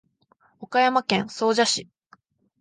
[0.59, 1.87] 岡山県総社市